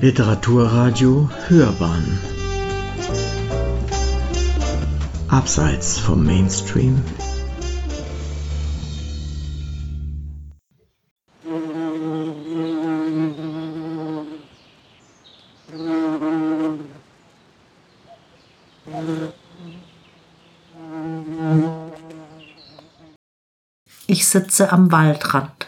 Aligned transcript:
Literaturradio 0.00 1.28
Hörbahn 1.48 2.20
Abseits 5.26 5.98
vom 5.98 6.24
Mainstream 6.24 7.02
Ich 24.06 24.28
sitze 24.28 24.70
am 24.70 24.92
Waldrand. 24.92 25.67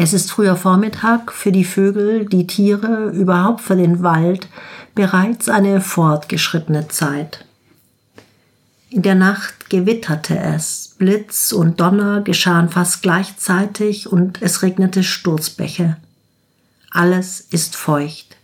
Es 0.00 0.12
ist 0.12 0.30
früher 0.30 0.54
Vormittag, 0.54 1.32
für 1.32 1.50
die 1.50 1.64
Vögel, 1.64 2.24
die 2.24 2.46
Tiere, 2.46 3.10
überhaupt 3.10 3.60
für 3.60 3.74
den 3.74 4.00
Wald 4.04 4.46
bereits 4.94 5.48
eine 5.48 5.80
fortgeschrittene 5.80 6.86
Zeit. 6.86 7.44
In 8.90 9.02
der 9.02 9.16
Nacht 9.16 9.68
gewitterte 9.70 10.38
es, 10.38 10.94
Blitz 10.98 11.50
und 11.50 11.80
Donner 11.80 12.20
geschahen 12.20 12.68
fast 12.68 13.02
gleichzeitig 13.02 14.06
und 14.06 14.40
es 14.40 14.62
regnete 14.62 15.02
Sturzbäche. 15.02 15.96
Alles 16.92 17.40
ist 17.40 17.74
feucht. 17.74 18.36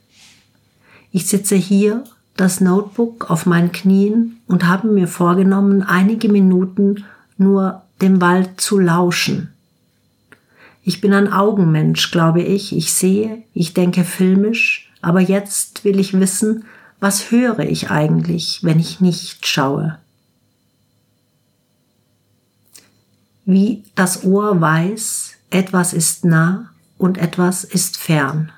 Ich 1.13 1.29
sitze 1.29 1.55
hier, 1.55 2.03
das 2.37 2.61
Notebook 2.61 3.31
auf 3.31 3.47
meinen 3.47 3.71
Knien 3.71 4.41
und 4.49 4.67
habe 4.67 4.89
mir 4.89 5.07
vorgenommen, 5.07 5.85
einige 5.85 6.29
Minuten 6.29 7.05
nur 7.39 7.83
dem 8.03 8.21
Wald 8.21 8.61
zu 8.61 8.81
lauschen. 8.81 9.54
Ich 10.85 11.01
bin 11.01 11.15
ein 11.15 11.33
Augenmensch, 11.33 12.11
glaube 12.11 12.43
ich. 12.43 12.77
Ich 12.77 12.93
sehe, 12.93 13.43
ich 13.55 13.73
denke 13.73 14.05
filmisch, 14.05 14.93
aber 15.01 15.21
jetzt 15.21 15.85
will 15.85 15.99
ich 15.99 16.19
wissen, 16.19 16.65
was 17.01 17.31
höre 17.31 17.61
ich 17.61 17.91
eigentlich, 17.91 18.61
wenn 18.63 18.79
ich 18.79 19.01
nicht 19.01 19.47
schaue. 19.47 19.99
Wie 23.47 23.83
das 23.95 24.25
Ohr 24.25 24.61
weiß, 24.61 25.35
etwas 25.51 25.93
ist 25.95 26.25
nah 26.25 26.71
und 26.99 27.19
etwas 27.19 27.65
ist 27.65 27.97
fern. 27.97 28.53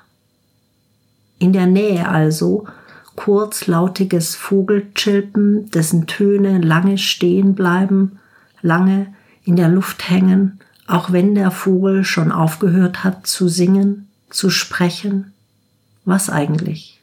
In 1.39 1.53
der 1.53 1.65
Nähe 1.65 2.09
also 2.09 2.67
kurzlautiges 3.15 4.35
Vogelchilpen, 4.35 5.69
dessen 5.71 6.07
Töne 6.07 6.59
lange 6.59 6.97
stehen 6.97 7.55
bleiben, 7.55 8.19
lange 8.61 9.13
in 9.43 9.55
der 9.55 9.69
Luft 9.69 10.09
hängen, 10.09 10.59
auch 10.87 11.11
wenn 11.11 11.35
der 11.35 11.51
Vogel 11.51 12.05
schon 12.05 12.31
aufgehört 12.31 13.03
hat 13.03 13.27
zu 13.27 13.49
singen, 13.49 14.07
zu 14.29 14.49
sprechen. 14.49 15.33
Was 16.05 16.29
eigentlich? 16.29 17.01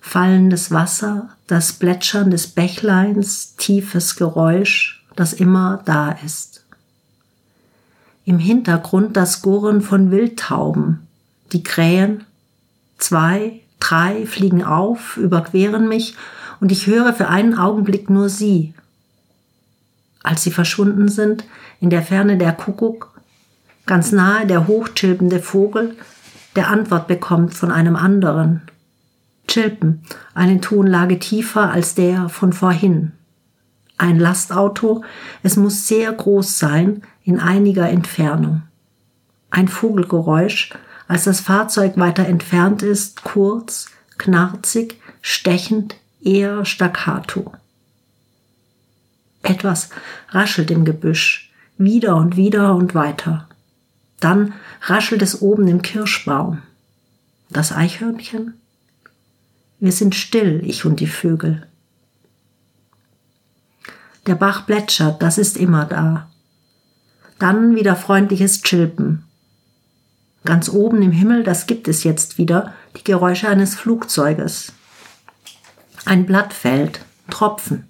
Fallendes 0.00 0.70
Wasser, 0.70 1.30
das 1.46 1.72
Plätschern 1.72 2.30
des 2.30 2.48
Bächleins, 2.48 3.56
tiefes 3.56 4.16
Geräusch, 4.16 5.02
das 5.16 5.32
immer 5.32 5.82
da 5.86 6.12
ist. 6.12 6.64
Im 8.26 8.38
Hintergrund 8.38 9.16
das 9.16 9.40
Gurren 9.40 9.80
von 9.80 10.10
Wildtauben, 10.10 11.06
die 11.52 11.62
Krähen, 11.62 12.24
zwei, 12.98 13.60
drei 13.80 14.26
fliegen 14.26 14.62
auf, 14.62 15.16
überqueren 15.16 15.88
mich, 15.88 16.14
und 16.60 16.70
ich 16.72 16.86
höre 16.86 17.12
für 17.12 17.28
einen 17.28 17.58
Augenblick 17.58 18.08
nur 18.10 18.28
sie, 18.28 18.74
als 20.24 20.42
sie 20.42 20.50
verschwunden 20.50 21.08
sind, 21.08 21.44
in 21.80 21.90
der 21.90 22.02
Ferne 22.02 22.36
der 22.36 22.52
Kuckuck, 22.52 23.12
ganz 23.86 24.10
nahe 24.10 24.46
der 24.46 24.66
hochchilpende 24.66 25.38
Vogel, 25.38 25.94
der 26.56 26.68
Antwort 26.68 27.06
bekommt 27.06 27.54
von 27.54 27.70
einem 27.70 27.94
anderen. 27.94 28.62
Chilpen, 29.46 30.02
eine 30.34 30.60
Tonlage 30.60 31.18
tiefer 31.18 31.70
als 31.70 31.94
der 31.94 32.28
von 32.28 32.52
vorhin. 32.52 33.12
Ein 33.98 34.18
Lastauto, 34.18 35.04
es 35.42 35.56
muss 35.56 35.86
sehr 35.86 36.10
groß 36.10 36.58
sein, 36.58 37.02
in 37.22 37.38
einiger 37.38 37.88
Entfernung. 37.88 38.62
Ein 39.50 39.68
Vogelgeräusch, 39.68 40.70
als 41.06 41.24
das 41.24 41.40
Fahrzeug 41.40 41.96
weiter 41.96 42.26
entfernt 42.26 42.82
ist, 42.82 43.22
kurz, 43.22 43.90
knarzig, 44.16 45.00
stechend, 45.20 45.96
eher 46.22 46.64
staccato. 46.64 47.52
Etwas 49.54 49.90
raschelt 50.30 50.72
im 50.72 50.84
Gebüsch, 50.84 51.52
wieder 51.78 52.16
und 52.16 52.36
wieder 52.36 52.74
und 52.74 52.96
weiter. 52.96 53.48
Dann 54.18 54.52
raschelt 54.82 55.22
es 55.22 55.40
oben 55.42 55.68
im 55.68 55.80
Kirschbaum. 55.80 56.62
Das 57.50 57.70
Eichhörnchen? 57.70 58.54
Wir 59.78 59.92
sind 59.92 60.16
still, 60.16 60.60
ich 60.64 60.84
und 60.84 60.98
die 60.98 61.06
Vögel. 61.06 61.68
Der 64.26 64.34
Bach 64.34 64.66
plätschert, 64.66 65.22
das 65.22 65.38
ist 65.38 65.56
immer 65.56 65.84
da. 65.84 66.28
Dann 67.38 67.76
wieder 67.76 67.94
freundliches 67.94 68.62
Chilpen. 68.62 69.22
Ganz 70.44 70.68
oben 70.68 71.00
im 71.00 71.12
Himmel, 71.12 71.44
das 71.44 71.66
gibt 71.66 71.86
es 71.86 72.02
jetzt 72.02 72.38
wieder, 72.38 72.74
die 72.96 73.04
Geräusche 73.04 73.48
eines 73.48 73.76
Flugzeuges. 73.76 74.72
Ein 76.06 76.26
Blatt 76.26 76.52
fällt, 76.52 77.04
Tropfen. 77.30 77.86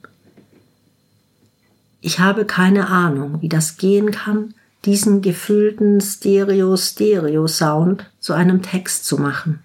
Ich 2.07 2.21
habe 2.21 2.45
keine 2.45 2.89
Ahnung, 2.89 3.41
wie 3.41 3.49
das 3.49 3.79
gehen 3.79 4.11
kann, 4.11 4.53
diesen 4.85 5.23
gefühlten 5.23 6.03
Stereo-Stereo-Sound 6.03 8.11
zu 8.21 8.35
einem 8.35 8.61
Text 8.61 9.07
zu 9.07 9.17
machen. 9.17 9.61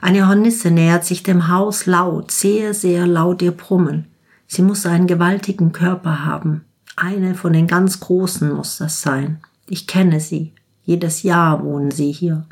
Eine 0.00 0.28
Hornisse 0.28 0.70
nähert 0.70 1.04
sich 1.04 1.22
dem 1.22 1.48
Haus 1.48 1.84
laut, 1.84 2.30
sehr, 2.30 2.72
sehr 2.72 3.06
laut 3.06 3.42
ihr 3.42 3.50
Brummen. 3.50 4.06
Sie 4.46 4.62
muss 4.62 4.86
einen 4.86 5.06
gewaltigen 5.06 5.72
Körper 5.72 6.24
haben. 6.24 6.64
Eine 6.96 7.34
von 7.34 7.52
den 7.52 7.66
ganz 7.66 8.00
Großen 8.00 8.50
muss 8.50 8.78
das 8.78 9.02
sein. 9.02 9.42
Ich 9.68 9.86
kenne 9.86 10.20
sie. 10.20 10.54
Jedes 10.84 11.22
Jahr 11.22 11.62
wohnen 11.62 11.90
sie 11.90 12.12
hier. 12.12 12.46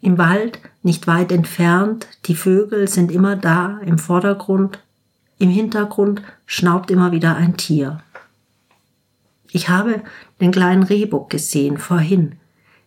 Im 0.00 0.18
Wald, 0.18 0.58
nicht 0.82 1.06
weit 1.06 1.30
entfernt, 1.30 2.08
die 2.26 2.34
Vögel 2.34 2.88
sind 2.88 3.12
immer 3.12 3.36
da, 3.36 3.78
im 3.86 3.98
Vordergrund, 3.98 4.80
im 5.40 5.48
Hintergrund 5.48 6.22
schnaubt 6.46 6.90
immer 6.90 7.12
wieder 7.12 7.34
ein 7.34 7.56
Tier. 7.56 8.02
Ich 9.50 9.68
habe 9.68 10.02
den 10.40 10.52
kleinen 10.52 10.82
Rehbock 10.82 11.30
gesehen 11.30 11.78
vorhin. 11.78 12.36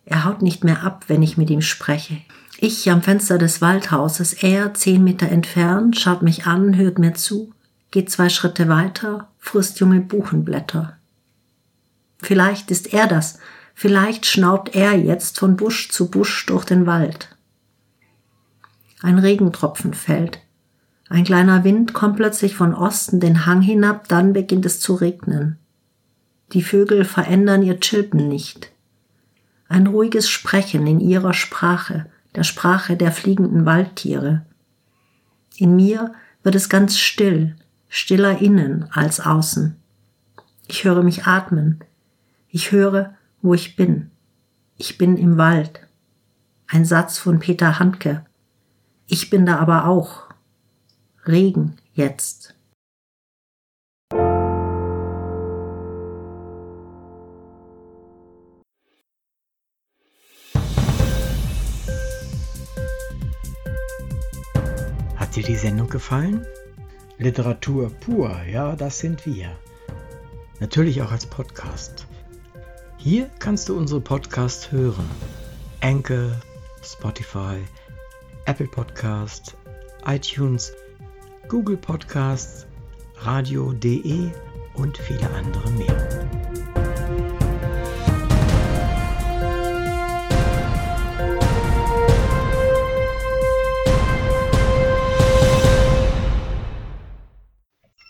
Er 0.06 0.24
haut 0.24 0.40
nicht 0.40 0.64
mehr 0.64 0.82
ab, 0.82 1.04
wenn 1.08 1.22
ich 1.22 1.36
mit 1.36 1.50
ihm 1.50 1.60
spreche. 1.60 2.18
Ich 2.58 2.88
am 2.88 3.02
Fenster 3.02 3.38
des 3.38 3.60
Waldhauses, 3.60 4.32
er 4.34 4.72
zehn 4.72 5.02
Meter 5.02 5.28
entfernt, 5.28 5.98
schaut 5.98 6.22
mich 6.22 6.46
an, 6.46 6.76
hört 6.76 6.98
mir 6.98 7.14
zu, 7.14 7.52
geht 7.90 8.10
zwei 8.10 8.28
Schritte 8.28 8.68
weiter, 8.68 9.28
frisst 9.38 9.80
junge 9.80 10.00
Buchenblätter. 10.00 10.96
Vielleicht 12.18 12.70
ist 12.70 12.94
er 12.94 13.08
das, 13.08 13.40
vielleicht 13.74 14.26
schnaubt 14.26 14.76
er 14.76 14.96
jetzt 14.96 15.40
von 15.40 15.56
Busch 15.56 15.90
zu 15.90 16.08
Busch 16.08 16.46
durch 16.46 16.64
den 16.64 16.86
Wald. 16.86 17.36
Ein 19.02 19.18
Regentropfen 19.18 19.92
fällt. 19.92 20.38
Ein 21.14 21.22
kleiner 21.22 21.62
Wind 21.62 21.92
kommt 21.94 22.16
plötzlich 22.16 22.56
von 22.56 22.74
Osten 22.74 23.20
den 23.20 23.46
Hang 23.46 23.62
hinab, 23.62 24.08
dann 24.08 24.32
beginnt 24.32 24.66
es 24.66 24.80
zu 24.80 24.94
regnen. 24.94 25.60
Die 26.52 26.60
Vögel 26.60 27.04
verändern 27.04 27.62
ihr 27.62 27.78
Chilpen 27.78 28.26
nicht. 28.26 28.72
Ein 29.68 29.86
ruhiges 29.86 30.28
Sprechen 30.28 30.88
in 30.88 30.98
ihrer 30.98 31.32
Sprache, 31.32 32.06
der 32.34 32.42
Sprache 32.42 32.96
der 32.96 33.12
fliegenden 33.12 33.64
Waldtiere. 33.64 34.44
In 35.56 35.76
mir 35.76 36.14
wird 36.42 36.56
es 36.56 36.68
ganz 36.68 36.98
still, 36.98 37.54
stiller 37.88 38.40
innen 38.40 38.88
als 38.90 39.20
außen. 39.20 39.76
Ich 40.66 40.82
höre 40.82 41.04
mich 41.04 41.26
atmen. 41.26 41.78
Ich 42.48 42.72
höre, 42.72 43.14
wo 43.40 43.54
ich 43.54 43.76
bin. 43.76 44.10
Ich 44.78 44.98
bin 44.98 45.16
im 45.16 45.38
Wald. 45.38 45.78
Ein 46.66 46.84
Satz 46.84 47.18
von 47.18 47.38
Peter 47.38 47.78
Handke. 47.78 48.26
Ich 49.06 49.30
bin 49.30 49.46
da 49.46 49.60
aber 49.60 49.86
auch. 49.86 50.33
Regen 51.26 51.78
jetzt. 51.94 52.54
Hat 65.16 65.34
dir 65.34 65.42
die 65.42 65.56
Sendung 65.56 65.88
gefallen? 65.88 66.46
Literatur 67.16 67.88
pur, 67.88 68.42
ja, 68.42 68.76
das 68.76 68.98
sind 68.98 69.24
wir. 69.24 69.56
Natürlich 70.60 71.00
auch 71.00 71.10
als 71.10 71.24
Podcast. 71.24 72.06
Hier 72.98 73.30
kannst 73.38 73.70
du 73.70 73.78
unsere 73.78 74.02
Podcasts 74.02 74.70
hören. 74.70 75.08
Anchor, 75.80 76.32
Spotify, 76.82 77.62
Apple 78.44 78.66
Podcast, 78.66 79.56
iTunes 80.04 80.74
Google 81.48 81.76
Podcasts, 81.76 82.66
radio.de 83.16 84.30
und 84.74 84.96
viele 84.96 85.28
andere 85.30 85.70
mehr. 85.72 86.33